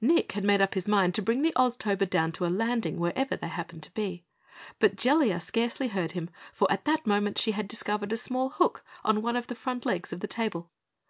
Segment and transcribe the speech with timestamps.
[0.00, 3.36] Nick had made up his mind to bring the Oztober down to a landing wherever
[3.36, 4.24] they happened to be.
[4.78, 8.82] But Jellia scarcely heard him for at that moment she had discovered a small hook
[9.04, 10.70] on one of the front legs of the table.